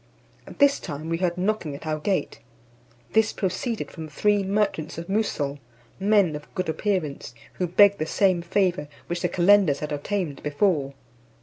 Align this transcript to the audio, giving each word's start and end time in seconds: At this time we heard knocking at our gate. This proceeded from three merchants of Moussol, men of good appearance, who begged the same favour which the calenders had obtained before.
At 0.47 0.57
this 0.57 0.79
time 0.79 1.09
we 1.09 1.17
heard 1.19 1.37
knocking 1.37 1.75
at 1.75 1.85
our 1.85 1.99
gate. 1.99 2.39
This 3.13 3.31
proceeded 3.31 3.91
from 3.91 4.07
three 4.09 4.41
merchants 4.41 4.97
of 4.97 5.05
Moussol, 5.07 5.59
men 5.99 6.35
of 6.35 6.51
good 6.55 6.69
appearance, 6.69 7.35
who 7.59 7.67
begged 7.67 7.99
the 7.99 8.07
same 8.07 8.41
favour 8.41 8.87
which 9.05 9.21
the 9.21 9.29
calenders 9.29 9.77
had 9.77 9.91
obtained 9.91 10.41
before. 10.41 10.95